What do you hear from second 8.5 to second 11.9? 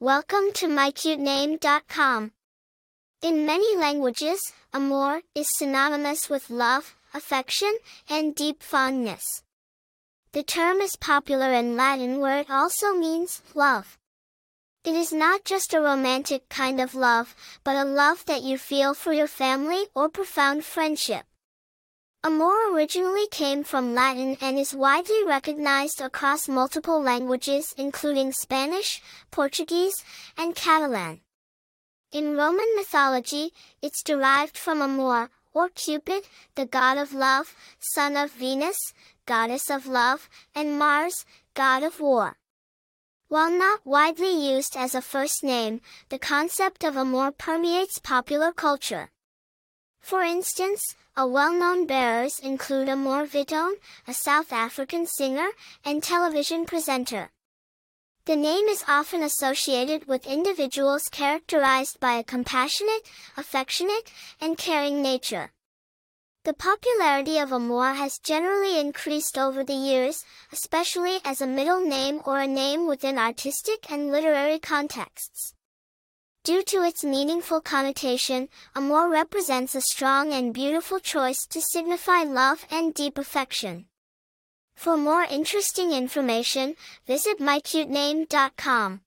fondness. The term is popular in